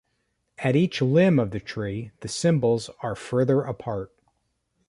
[0.57, 4.11] At each "limb" of the tree, the symbols are further apart.